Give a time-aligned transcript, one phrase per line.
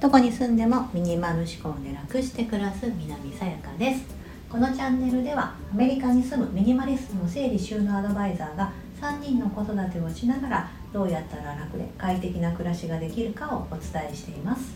[0.00, 4.02] どこに住んでもミニマル思考で楽して暮らす南さやかです。
[4.48, 14.74] このチャンネルではアメリカに住むミニマリストの整理収納アドバイザーが3人の子育てをしながらどうやったら楽で快適な暮らしができるかをお伝えしています。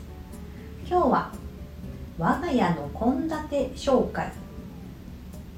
[0.89, 1.33] 今日は
[2.19, 4.33] 我が家の献立紹介。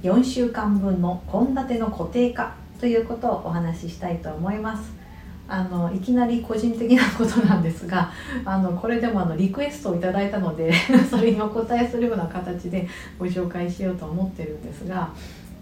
[0.03, 5.06] 4週間分の献立の固定化ということをお話ししたいと思います。
[5.49, 8.11] あのいきなり個人的なことなんですが
[8.45, 10.73] あのこれでもあのリクエストをいいたので
[11.09, 12.89] それにお答えするような形で
[13.19, 15.11] ご紹介しようと思ってるんですが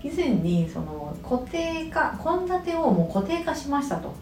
[0.03, 4.15] 以前にその固定化献立をもう固定化しましたと。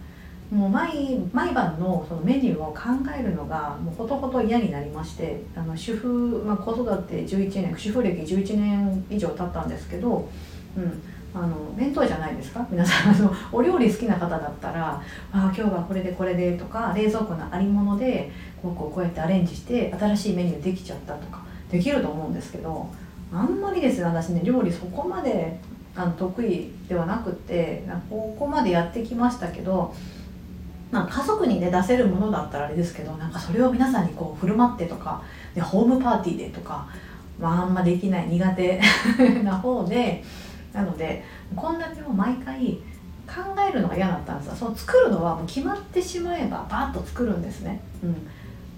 [0.52, 2.80] もう毎毎晩のそのメニューを考
[3.18, 10.29] えるのがもうほとほと嫌になりましてあの主婦、まあ、子育て11年主婦歴11年以上経ったんですけど、
[10.76, 11.02] うん、
[11.34, 12.66] あの弁当じゃないですか？
[12.70, 15.00] 皆さんあのお料理好きな方だったら「あ
[15.32, 18.30] あ今日はこれでこれで」とか冷蔵庫のありもので
[18.62, 22.87] こうこうこうやってアレンジして新しいメニューできちゃったとかできると思うんですけど
[23.32, 25.59] あんまりですね私ね料理そこまで
[25.96, 29.95] あの得意ではなくってここまでやってきましたけど。
[30.90, 35.23] まあ、家族にね出せるものだったらあれですけどなんかそれを皆さんにこう振る舞ってとか
[35.54, 36.87] でホームパーティーでとか、
[37.40, 38.79] まあ、あんまできない苦手
[39.42, 40.23] な方で
[40.73, 42.78] なので献立を毎回
[43.26, 44.54] 考えるのが嫌だったんですよ。
[44.54, 48.16] その作るのはもう決まってしまえばバッと作るんですね、うん、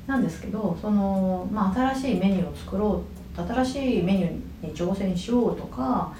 [0.06, 3.03] なんですけどその、まあ、新しいメニューを作ろ
[3.36, 6.14] う新しいメニューに挑戦しようとか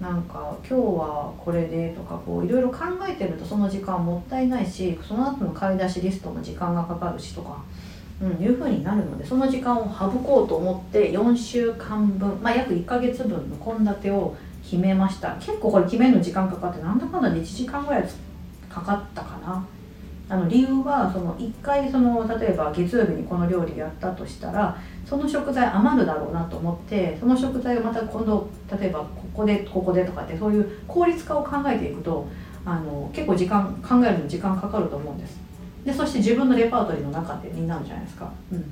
[0.00, 7.62] なんか今日はこれでとかこういろいろ考えてるとその時間もったいないしその後の買い出しリストも時間がかかるしとか、
[8.22, 14.36] うん、いうふうになるのでその時間を省こうと思って4週間分、まあ、約1ヶ月分の献立を
[14.70, 15.34] 決めました。
[15.40, 18.04] 結構これ決めるの時間かかってなんだかんだで1時間ぐらい
[18.68, 19.66] かかったかな。
[20.28, 28.48] あの理由はその1回その例えば月曜日にこの料理やったとしたらその食材余るだろうなと思ってその食材をまた今度
[28.80, 32.28] 例えばここでここでとかってそういう効率化を考えていくと
[32.64, 35.40] あの結構時間考えるの時間かかると思うんです。
[35.84, 38.64] でそして自分のレパートリーの中でになるじゃないですか、うん、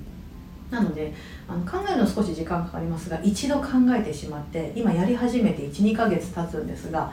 [0.70, 1.14] なので
[1.48, 7.12] あの考えるの少し時間かかりますが一度考えてしまって今やり始めて12ヶ月経つんですが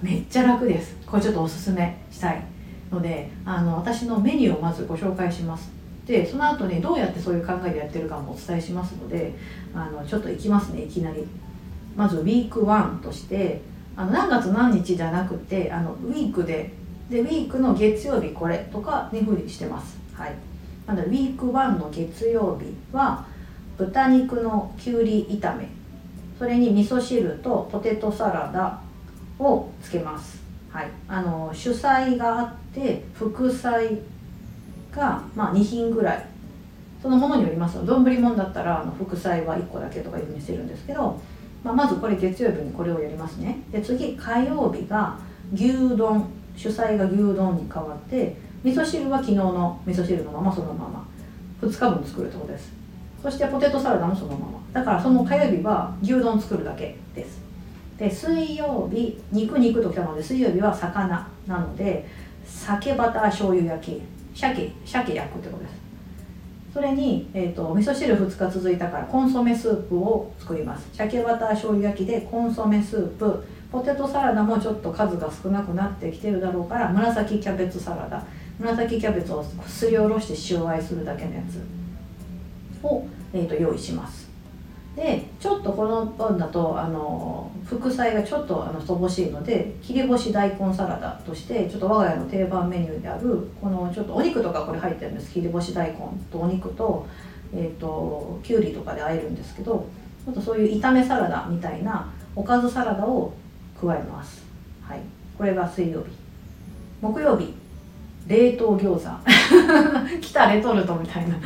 [0.00, 0.96] めっちゃ楽です。
[1.06, 2.44] これちょっとおすすめしたい
[2.90, 5.70] のであの私のメニューをまずご紹介します。
[6.06, 9.32] でその後にどうやってそういう考えでやってるかもお伝えしますので
[9.72, 11.26] あのちょっといきますねいきなり。
[11.94, 13.60] まずウィーク1として
[13.96, 16.72] あの何月何日じゃなくてあのウィークで
[17.10, 19.98] でウィークの月曜日これとかねふうにしてます。
[20.14, 20.34] はい。
[20.86, 23.24] なのでウィーク1の月曜日は
[23.78, 25.68] 豚肉のきゅうり炒め。
[26.38, 28.80] それに味噌汁とポテトサラダ
[29.38, 30.42] をつけます。
[30.70, 33.98] はい、あの主菜があって副菜
[34.90, 36.26] が、まあ、2品ぐらい。
[37.02, 37.84] そのものによります。
[37.84, 41.20] 丼もんだったらあの副菜は1個だけとかいうふうにしてるんですけど、
[41.64, 43.60] まあ、まずこれ月曜日にこれをやりますね。
[43.72, 45.18] で次火曜日が
[45.52, 46.28] 牛丼。
[46.56, 51.06] 主菜が牛丼に変わって味噌汁は昨日の味噌汁のままそのまま。
[51.60, 52.72] 2日分作るってことです。
[53.22, 54.58] そしてポテトサラダもそのまま。
[54.72, 57.40] だからその火曜日は牛丼作るだけです。
[57.98, 62.08] で水曜日肉肉ときたので水曜日は魚なので
[62.44, 64.02] 酒バター醤油焼き。
[64.34, 65.82] 鮭鮭焼くってことです。
[66.72, 70.88] それに、えーと、味噌汁2日続いたからコンソメスープを作ります。
[70.94, 73.44] 鮭バター醤油焼きでコンソメスープ。
[73.70, 78.24] ポテトサラダもちょっと数が少なくなってきてるだろうから紫キャベツサラダ。
[78.62, 81.60] 紫キャベツをすりおろして塩和えするだけのやつ
[82.84, 84.30] を、えーと用意します。
[84.94, 95.32] でちょっとこのパンだとあの副菜がちょっとあの乏しいので切り干し大根サラダとしてちょっと我が家の定番メニューであるこのちょっとお肉とかこれ入ってるんです。
[95.32, 95.98] 切り干し大根
[96.30, 97.06] とお肉と,、
[97.54, 99.86] えーと、きゅうりとかで和えるんですけど
[100.26, 103.32] ちょっとそういう炒めサラダみたいなおかずサラダを
[103.80, 104.44] 加えます、
[104.82, 105.00] はい、
[105.38, 106.08] これが水曜日。
[107.00, 107.61] 木曜日。
[108.32, 109.08] 冷凍餃子。
[110.20, 111.36] 来たレトルトみたいな。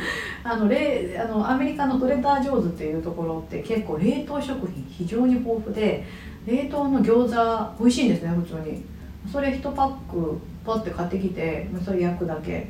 [0.43, 6.05] あのレあのアメリカのトレター・ジョーズっていうところって結構冷凍食品非常に豊富で
[6.45, 8.81] 冷凍の餃子美味しいんですね普通に。
[9.29, 12.69] それ1パックパッて買ってきてそれ焼くだけ。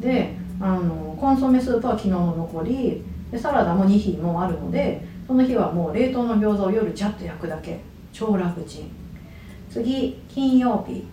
[0.00, 7.78] であのコンソメスープは昨日の残りでサラダも2品もあるのでその日はもう冷凍の餃子を夜ジャッと焼くだけ。
[8.12, 8.90] 超楽ちん。
[9.68, 11.04] 次金曜日。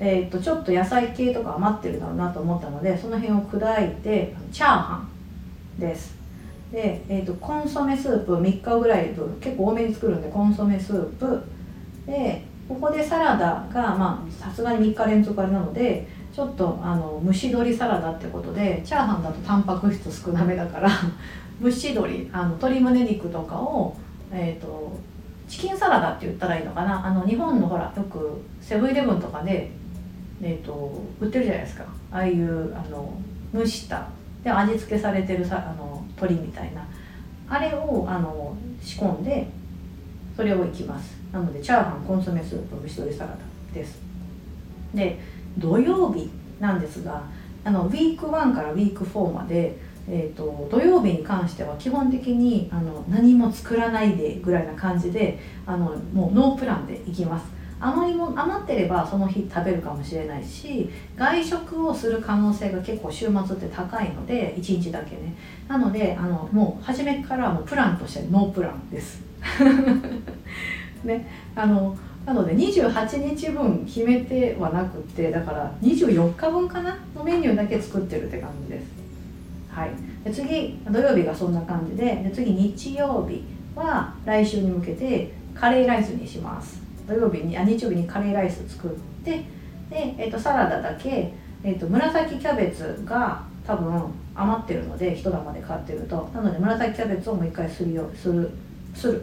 [0.00, 5.04] えー、とちょっと野菜系とか余ってるだろうなと思ったのでその辺を砕いてチャーハ
[5.76, 6.16] ンです。
[6.72, 11.42] で、えー、とコンソメスープ3日ぐらい分結構多めに作るんでコンソメスープ。
[12.06, 20.90] でここでサラダがまあさすがに3日連続あれなのでちょっとあの蒸し鶏サラダってことでチャーハンだとタンパク質少なめだから
[21.62, 23.94] 蒸し鶏あの鶏胸肉とかを、
[24.32, 24.98] えーと、
[25.48, 27.06] チキンサラダって言ったらいいのかな。
[27.06, 29.70] あの日本のほらよくセブンイレブンとかで、
[30.46, 31.84] えーと、売ってるじゃないですか。
[32.12, 33.18] ああいうあの
[33.54, 34.08] 蒸した
[34.44, 36.86] で味付けされてるさあの鶏みたいな。
[37.48, 39.48] あれをあの仕込んで
[40.36, 41.16] それをいきます。
[41.32, 43.38] なのでチャーハンコンソメスープ蒸し鶏サラダ
[43.72, 44.02] です。
[44.92, 45.18] で
[45.56, 46.30] 土曜日
[46.60, 47.24] なんですが
[47.64, 57.53] あのウィーク1からウィーク4まで、えーと、土曜日に関しては基本的にあの何も作らないでぐらいな感じであのもうノープランでいきます。
[57.80, 65.34] 余りも余ってればその日食べるかもしれないし外食をする可能性が結構週末って高いので1日だけね。
[65.68, 69.22] なのであのもう初めからもうプランとしてノープランです。
[71.04, 71.26] ね。
[71.54, 76.96] あのなので28日分決めてはなくてだから24日分かな？
[77.14, 78.86] のメニューだけ作ってるって感じです。
[79.70, 79.90] はい、
[80.24, 83.42] で次土曜日がそんな感じでで次日曜日
[83.74, 86.83] は来週に向けてカレーライスにします。
[87.06, 88.90] 土曜日にあ日曜日にカレーライス作っ
[89.24, 89.44] て
[89.90, 96.28] で、えーと、サラダだけ、えーと、紫キャベツが多分余ってるので一玉で買ってると。
[96.34, 98.50] なので紫キャベツをもう一回するよする
[98.94, 99.22] する、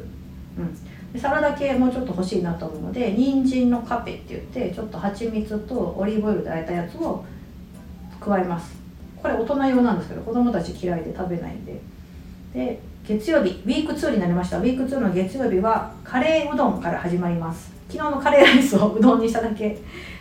[0.58, 7.26] うん、でサラダ系もうちょっと欲しいなと思うので人参のカペって言ってちょっと蜂蜜とオリーブオイルであえたやつを
[8.20, 8.80] 加えます。
[9.22, 11.80] これ大人用なんですけど子供たち嫌いで食べないんで。
[12.54, 14.60] で月曜日ウィーク2になりました。
[14.60, 17.71] ウィーク2の月曜日はカレーうどんから始まります。
[17.92, 19.78] 昨日のカレーライスをうどんにしただけ。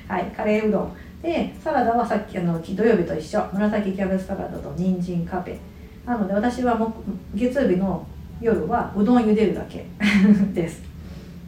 [0.08, 0.96] はいカレーうどん。
[1.22, 3.48] でサラダはさっきあの土曜日と一緒。
[3.52, 5.56] 紫キャベツサラダと人参カペ
[6.04, 6.92] なので私はも
[7.32, 8.04] 月曜日の
[8.40, 9.86] 夜はうどん茹でるだけ。
[10.52, 10.82] です。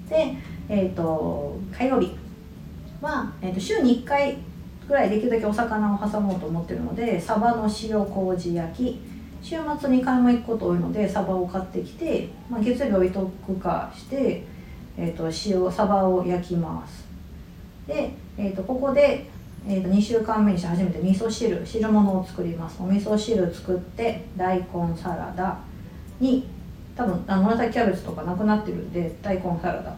[0.09, 0.37] で、
[0.69, 2.15] えーと、火曜日
[3.01, 4.37] は、えーと、週に1回
[4.87, 9.01] ぐらいできるだけお魚を挟もうと思ってるのでサバの塩麹焼き。
[9.43, 14.45] 週末に買い物行くこと多いのでサバを買ってきて、まあ、月曜日置いとくかして、
[14.97, 17.05] えーと、塩サバを焼きます。
[17.87, 19.27] で、えー、とここで、
[19.67, 22.77] えー、と2週間目にして初めて味噌汁汁物を作ります。
[22.81, 24.67] お味噌汁作って大根
[24.97, 25.59] サラダ
[26.21, 26.47] に
[26.97, 29.97] 多分あの紫キャベツとかなくなってるんで大根サラダ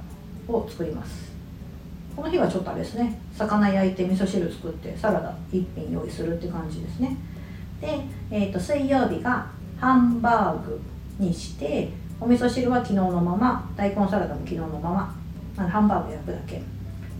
[0.49, 1.32] を作ります。
[2.14, 3.20] この日はちょっとあれですね。
[3.32, 7.17] 魚焼いて味噌汁作ってサラダ1品用意するって感じですね。
[7.81, 8.00] で、
[8.31, 9.46] えーと、水曜日が
[9.81, 10.81] ハンバーグ
[11.19, 15.14] にしてお味噌汁は昨日のまま大根サラダも昨日のまま
[15.56, 16.62] あのハンバーグ焼くだけ。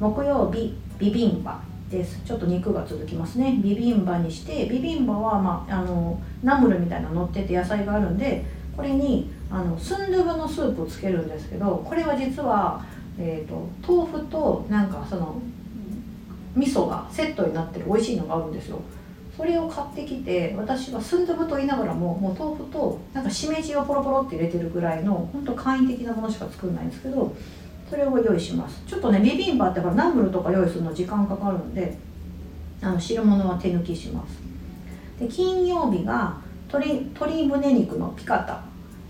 [0.01, 1.61] 木曜日ビビンバ
[1.91, 2.21] です。
[2.25, 3.59] ちょっと肉が続きますね。
[3.63, 8.45] ビビンバにしてビビンバは、まあ、あのナムルみたいなの乗ってて野菜があるんで
[8.77, 12.85] これにあのスンドゥブのスープをつけるんですけどこれは実は、
[13.19, 15.41] えーと、豆腐となんかその
[16.57, 18.81] 味噌がセットになってる美味しいのがあるんですよ。
[19.37, 27.35] それを買ってきて私はスンドゥブと言いながらももう豆腐となんかしめじをポロポロって入れてるぐらいの本当簡易的なものしか作らないんですけど
[27.91, 28.83] それを用意します。
[28.87, 31.99] ちょっとねビビンバってほらナムルとか用意するの時間かかるんで
[32.81, 34.39] あの汁物は手抜きします。
[35.19, 36.39] で金曜日が
[36.69, 38.63] 鶏鶏胸肉のピカタ。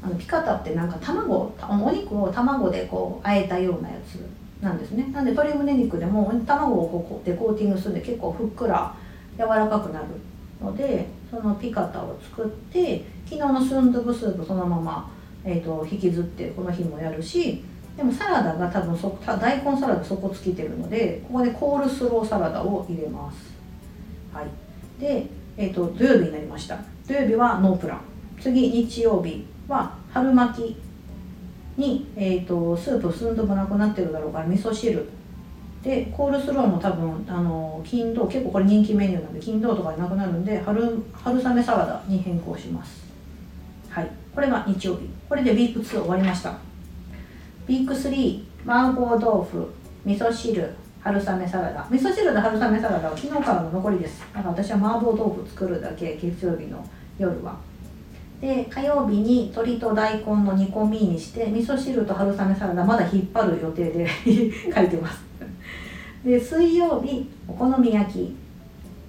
[0.02, 4.18] あのピカタってなんか卵お肉を卵でこうあえたようなやつ
[4.62, 5.10] なんですね。
[5.12, 8.94] なんで鶏胸肉でも卵をこうでコーティングするんで結構ふっくら
[9.38, 10.06] 柔らかくなる
[10.60, 15.10] のでそのピカタを作って昨日のスンドゥブスープそのまま、
[15.44, 17.62] えーと、引きずってこの日もやるし
[17.96, 23.54] でもサラダが多分そ大根サラダ底つきてるのでここでコールスローサラダを入れます。
[24.32, 24.46] はい、
[25.00, 26.78] で、えーと土曜日になりました。
[27.06, 28.00] 土曜日はノープラン。
[28.40, 30.76] 次日曜日は春巻き
[31.76, 35.08] に、えーと、スープスンドもなくなってるだろうから味噌汁。
[35.84, 43.04] でコールスローも多分あの金土結構これ人気メニューなんで金土とかでなくなるんで春春雨サラダに変更します。
[43.90, 44.10] はい。
[44.34, 45.08] これが日曜日。
[45.28, 46.50] これでウィーク2終わりました。
[46.50, 49.70] ウィーク3マンゴー豆腐
[50.06, 51.86] 味噌汁春雨サラダ。
[51.90, 54.20] 味噌汁の春雨サラダは昨日からの残りです。
[54.32, 56.82] だから私は麻婆豆腐作るだけ月曜日の
[57.18, 57.56] 夜は。
[58.40, 64.08] で火曜日に鶏と大根の煮込みにして味噌汁と春雨サラダまだ引っ張る予定で
[64.74, 65.33] 書いてます。
[66.24, 68.36] で水曜日お好み焼き。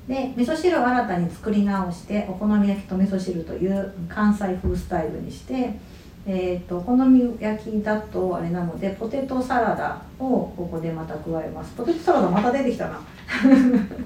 [0.08, 5.80] で味噌汁を新たに作り直してお好み焼きと味噌汁という関西風スタイルにして
[6.28, 11.76] えーと、お好み焼きだとあれなのでポテトサラダをここでまた加えます。
[11.76, 13.00] ポテトサラダまた出てきたな。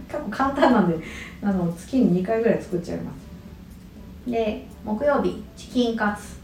[0.10, 0.98] 結構簡単なんで
[1.42, 3.12] あの月に2回ぐらい作っちゃいま
[4.28, 4.30] す。
[4.30, 6.39] で木曜日チキンカツ、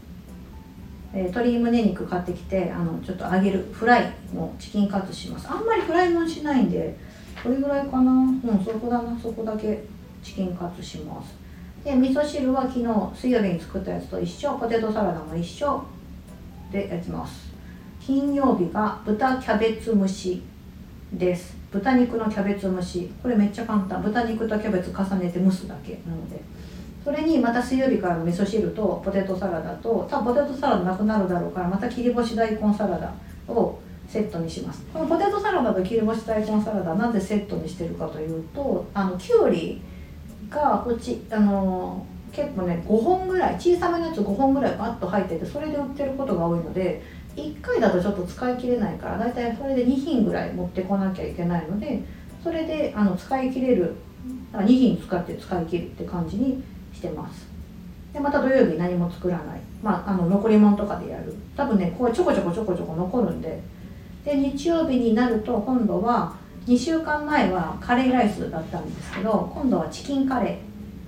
[1.16, 5.48] えー、鶏胸肉買ってきてあのちょっと揚げるフライのチキンカツします。
[5.50, 6.94] あんまりフライもしないんで
[7.42, 8.12] それぐらいかな。
[8.12, 9.18] うんそこだな。
[9.18, 9.82] そこだけ
[10.22, 11.34] チキンカツします。
[11.82, 14.58] で味噌汁は昨日水曜日に作ったやつと一緒。
[14.58, 15.82] ポテトサラダも一緒。
[16.70, 17.50] でやってます。
[17.98, 20.42] 金曜日が豚キャベツ蒸し
[21.14, 21.56] です。
[21.72, 23.10] 豚肉のキャベツ蒸し。
[23.22, 24.02] これめっちゃ簡単。
[24.02, 26.42] 豚肉とキャベツ重ねて蒸すだけなので。
[27.06, 33.14] それにまた水曜日からの味噌汁とポテトサラダと多分ポテトサラダなくなるだろうからまた切り干し大根サラダ
[33.46, 34.84] をセットにします。
[34.92, 39.80] このポテトサラダと切り干し大根サラダなぜセットにしてるかというとあのきゅうり
[40.50, 47.04] がうちあの結構ね5本ぐらい小さめのやつ5本ぐらいバッと入っててそれで売ってることが多いので
[47.36, 52.02] 1回だとちょっと使い切れないから大体それで2品ぐらい持ってこなきゃいけないので
[52.42, 53.94] それであの使い切れる
[54.52, 56.64] 2品使って使い切るって感じに
[56.96, 57.46] してます。
[58.12, 59.60] でまた土曜日何も作らない。
[59.82, 61.34] まああの残り物とかでやる。
[61.54, 63.60] 多分ねこうちょこちょこちょこちょこ残るんで。
[64.24, 66.34] で日曜日になると今度は
[66.66, 70.56] 2週間前はカレーライスだったんですけど今度はチキンカレー。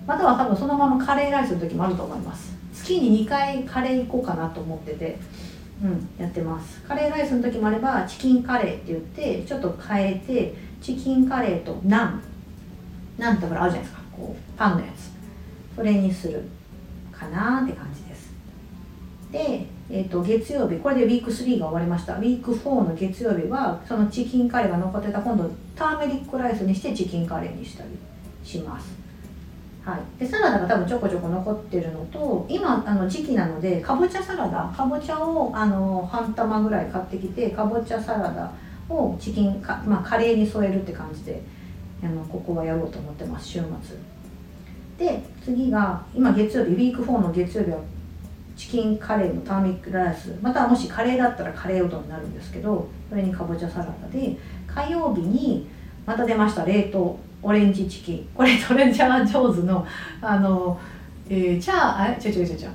[0.06, 2.54] または多分そのままカレーライスの時もあると思います。
[2.74, 5.18] 月に2回カレー行こうかなと思ってて
[5.82, 6.82] うんやってます。
[6.82, 12.22] カレーライスの時もあればチキンカレーって言ってちょっと変えてチキンカレーとナン。
[13.16, 14.02] ナンってほらあるじゃないですか。
[14.12, 15.07] こうパンのやつ。
[15.78, 16.42] それにする
[17.12, 18.32] かなって感じです。
[19.30, 22.16] で、えー、と月曜日これでウィーク3が終わりました。
[22.16, 27.90] ウィーク4の月曜日はそのチキンカレーが残ってた今度ターメリックライスにしてチキンカレーにしたり
[28.42, 28.98] します。
[29.84, 38.52] はい、でサラダが多分ちょこちょこ残ってるのと今あの時期なのでかぼちゃサラダかぼちゃをあの半玉ぐらい買ってきてかぼちゃサラダ
[38.92, 41.40] をチキンか、まあ、カレーに添えるって感じで
[42.02, 44.17] あのここはやろうと思ってます週末。
[44.98, 47.78] で次が今月曜日ウィーク4の月曜日は
[48.56, 50.36] チキンカレーのターミックライス。
[50.42, 54.36] またはもしカレーだったらカレーうどんになるんですけどそれにかぼちゃサラダで
[54.66, 55.68] 火曜日に
[56.04, 58.28] また出ました冷凍オレンジチキン。
[58.34, 59.86] これトレジャー上手の
[60.20, 60.80] あの、
[61.28, 62.58] えー、チャーあ違う違う違う。
[62.58, 62.70] 違う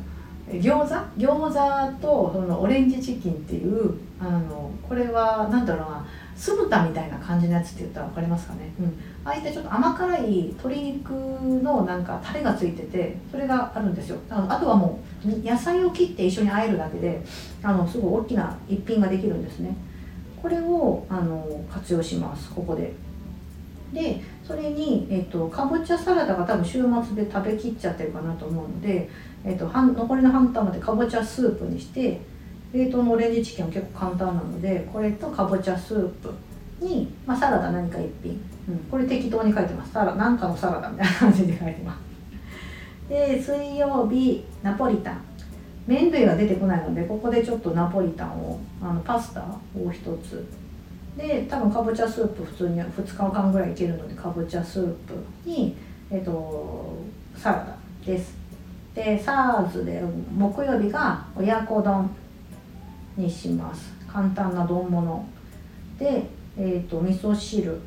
[0.62, 6.06] 餃子餃子とそのオレンジチキンっていうあのこれは何だろうな。
[6.36, 8.86] 酢豚みたいな感じのやつって言ったら分かりますかね、うん、
[9.24, 14.18] ああいったちょっと甘辛い鶏肉のなんかタレがついててそれがあるんですよ。
[14.30, 17.24] あとはもう野菜を切って一緒に和えるだけで
[17.62, 19.76] あのすごい大きな一品ができるんですね。
[20.42, 22.94] これをあの活用しますここで。
[23.94, 29.08] でそれに、えーと、かぼちゃサラダが多分週末で食べきっちゃってるかなと思うので、
[29.46, 32.20] えーと、残りの半玉でかぼちゃスープにして
[32.74, 36.34] 冷凍のオレンジチキンは結構簡単なのでこれとかぼちゃスープ
[36.82, 39.94] に、まあ、サラダ何か一品、うん、これ適当に書いてます。
[39.94, 43.10] サラなんかのサラダみたいな感じで書いてます。
[43.10, 45.22] で水曜日ナポリタン。
[45.86, 49.44] 麺類が出てこないのでここでちょっとナポリタンをあのパスタ
[49.78, 50.46] を一つ。
[51.18, 55.14] で多分かぼちゃスープ普通に2日間ぐらいいけるのでかぼちゃスープ
[55.46, 55.78] に、
[56.10, 56.98] えーと、
[57.36, 58.36] サラダです。
[58.96, 60.02] で SARS で
[60.36, 62.10] 木曜日が親子丼。
[63.18, 63.94] にします。
[64.08, 65.26] 簡単な丼物。
[65.98, 66.24] で、
[66.58, 67.80] えーと、味噌汁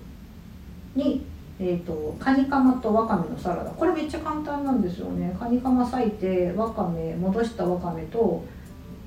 [0.95, 1.25] に、
[1.59, 3.71] えーと、カニカマとわかめのサラダ。
[3.71, 5.37] これめっちゃ簡単なんですよね。
[5.38, 8.45] カニカマ裂いてわかめ戻したわかめと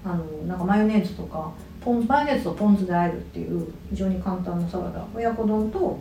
[0.04, 5.06] あのなんかマヨネーズとかポンマヨネーズとポン酢で和えるっていう非常に簡単なサラダ。
[5.14, 6.00] 親子丼と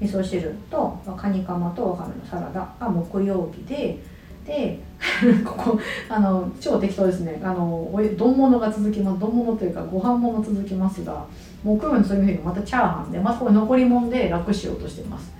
[0.00, 4.02] 味噌汁とカニカマとわかめのサラダが木曜日で
[4.46, 4.78] で
[5.44, 7.40] ここあの超適当ですね。
[7.42, 11.24] あの丼物が続きます丼物というかご飯物続きますが
[11.62, 15.32] 木曜日のそういうふうにまたチャーハンでまたこれ残り物で楽しようとしてます。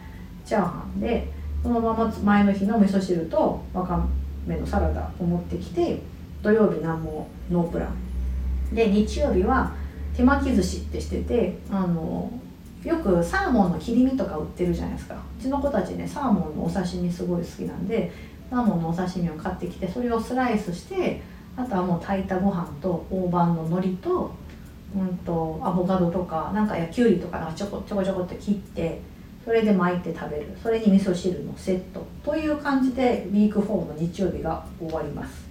[0.45, 1.31] チャーハンで
[1.63, 4.05] そのまま前の日の味噌汁とわか
[4.47, 6.01] めのサラダを持ってきて
[6.43, 8.75] 土曜日何もノープラン。
[8.75, 9.73] で日曜日は
[10.17, 12.31] 手巻き寿司ってしててあの
[12.85, 15.15] よくサーモンの切り身とか売ってるじゃないですか。
[15.15, 18.13] うちの子たちねサーモンのお刺身すごい好きなんで
[18.55, 21.21] サーモンのお刺身を買ってきてそれをスライスして
[21.57, 24.33] あとはもう炊いたご飯と大判の海苔と,、
[24.95, 29.01] うんと、アボカドとかなんかやきゅうりとかなんかちょこちょこちょこって切って
[29.45, 30.47] それで巻いて食べる。
[30.63, 32.07] それに味噌汁のセット。
[32.25, 35.45] という感じでウィーク4の日曜日が終わります。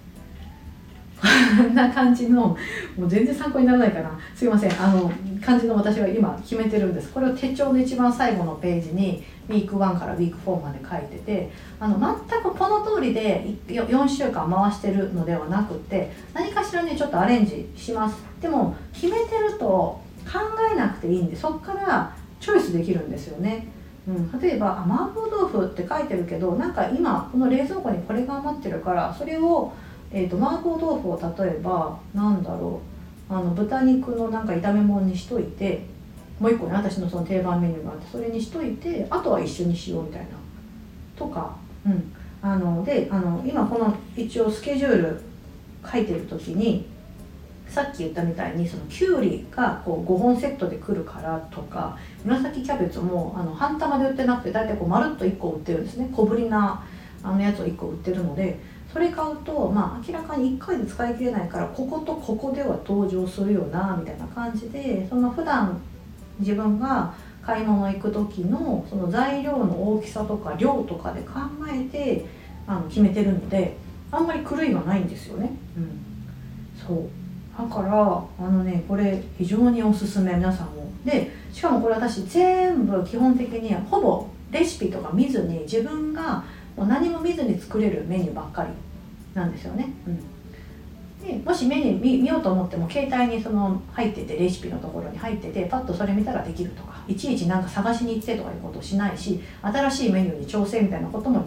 [1.56, 2.48] こんな感じの
[2.96, 4.18] もう全然参考にならないかな。
[4.34, 4.82] すいません。
[4.82, 7.10] あの感じの私は今決めてるんです。
[7.10, 18.16] これを手帳の一番最後のページにウィーク1からウィーク4まで書いててあの全くこの通りで4週間回してるのではなくて何かしらねちょっとアレンジします。
[18.40, 20.02] でも決めてると考
[20.72, 23.68] えなくていいんでそっからチョイスできるんですよね。
[24.06, 29.72] うん、例えば「麻婆豆腐」って書いてるけどなんか今この冷蔵庫にこれが余ってるからそれを
[30.16, 32.80] えーと、麻婆豆腐を例えばなんだろ
[33.28, 35.82] うあの豚肉のなんか炒め物にしといて
[36.40, 40.26] もう一個ね私のその定番メニューがあってそれにしといてあとは一緒にしようみたいな。
[41.16, 42.12] とか、うん、
[42.42, 45.20] あのであの今この一応スケジュール
[45.90, 46.86] 書いてる時に
[47.68, 56.08] さっき言ったみたいにそのきゅうりがこう5本セットで来るからとか紫キャベツもあの半玉で売ってなくて大体こうまるっと1個売ってるんですね。
[56.12, 56.84] 小ぶりな
[57.22, 58.58] あのやつを1個売ってるので
[58.92, 65.80] それ買うと、まあ、明らかに1回で使い切れないからこことここでは登場するよなみたいな感じでその普段
[66.38, 72.24] 自分が買い物行く時のその材料の大きさとか量とかで考えて
[72.66, 73.76] あの決めてるので
[74.10, 75.50] あんまり狂いがないんですよね。
[75.76, 76.00] うん、
[76.74, 77.08] そう
[77.56, 80.84] だからあのねこれ非常におすすめ皆さんも。
[81.04, 86.44] でしかもこれ私全部基本的にほぼレシピとか見ずに自分が
[86.76, 88.70] もう何も見ずに作れるメニューばっかり
[89.34, 89.92] なんですよね。
[90.06, 90.34] うん
[91.24, 101.46] でもしメニュー見見ようと思っても携帯にその入っててレシピのところに入っててパッとそれ見たらできるとかいちいちなんか探しに行ってとかいうことをしないし新しいメニューに調整みたいなことも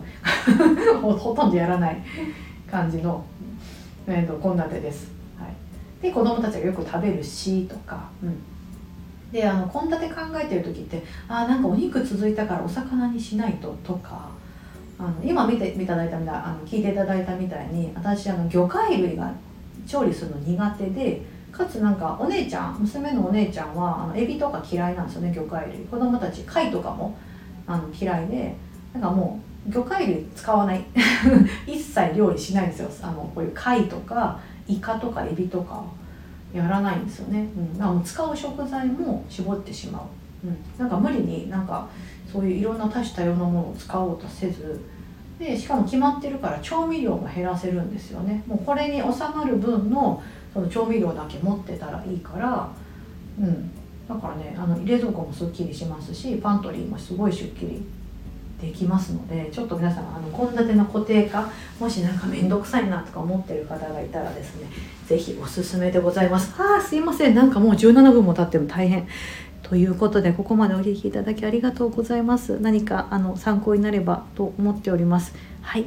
[1.01, 1.98] ほとんどやらない
[2.69, 3.24] 感じの
[4.07, 5.12] 献立です。
[5.38, 8.39] はい、で子供たちがよく食べるしとか、うん、
[9.31, 14.29] であの献立考えてる時ってあなんかお肉続いたからお魚にしないととか
[14.98, 19.31] あの今見ていただいたみたいあの聞いていただいたみたいに私あの魚介類が
[19.88, 25.79] 調理するの苦手でかつなんかお姉ちゃん娘のお姉ちゃんはあのエビとか嫌いなんですよね魚介類。
[25.86, 27.17] 子供たち貝とかも
[27.65, 28.56] あの嫌いで
[28.94, 30.84] なんかもう魚介類使わない。
[31.65, 32.89] 一切料理しないんですよ。
[33.01, 35.84] あのこういう貝とかイカとかエビとか
[36.53, 40.00] やらないんですよね、うん、だからもう使う食材も絞ってしま
[40.44, 41.88] う、うん、なんか無理になんか
[42.32, 44.82] そういういろんな多種多様なものを使おうとせず
[45.39, 48.44] でしかも決まってるから調味料も減らせるんですよね。
[48.48, 50.22] もうこれに収まる分の
[50.53, 52.70] その調味料だけ持ってたらいいから
[53.39, 53.72] うん。
[54.08, 57.84] だからねあの冷蔵庫もすっきりしますしパントリーもすごいしっきり
[58.62, 64.67] できますのでちょっと皆さん献立の固定化もしなんか面倒くさいなとか思ってる方がいたらですね
[65.06, 66.56] 是非おすすめでございます。
[66.58, 67.36] あーすいません。
[67.36, 69.08] なんかもう17分も経っても大変。
[69.69, 72.60] ということでここまでお聞きいただきありがとうございます。
[72.62, 75.34] 何かあの参考になればと思っております。
[75.62, 75.86] はい。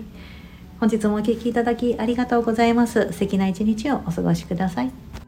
[0.78, 3.10] 本日もお聴きいただきありがとうございます。
[3.12, 5.19] 素敵な一日をお過ごしください。